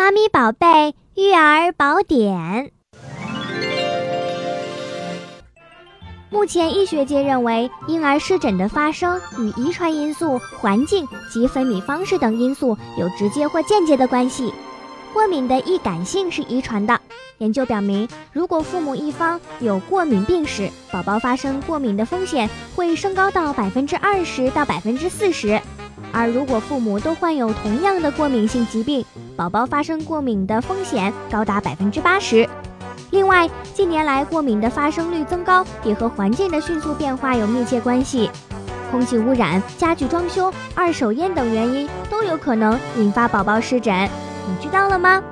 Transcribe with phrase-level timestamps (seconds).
[0.00, 2.72] 妈咪宝贝育儿宝典。
[6.30, 14.50] 目前医学界认为，婴儿湿疹的发生与遗传因素、环境及分泌方式等因素有直接或间接的关系。
[15.12, 16.98] 过敏的易感性是遗传的。
[17.36, 25.60] 研究表明，如果父母一方有过敏病史，宝宝发生过敏的风险会升高到百分之二十到百分之四十。
[26.12, 29.04] 而如果父母都患有同样的过敏性疾病，
[29.36, 32.48] 宝宝发生过敏的风险高达百分之八十。
[33.10, 38.30] 另外，近年来过敏的发生率增高也和环境的迅速变化有密切关系。
[38.90, 44.08] 空气污染、家具装修、二手烟等原因都有可能引发宝宝湿疹。
[44.48, 45.22] 你知道了吗？